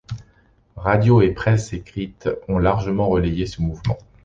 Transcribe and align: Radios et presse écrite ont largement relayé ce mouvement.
Radios 0.77 1.21
et 1.21 1.29
presse 1.29 1.73
écrite 1.73 2.27
ont 2.47 2.57
largement 2.57 3.07
relayé 3.07 3.45
ce 3.45 3.61
mouvement. 3.61 3.99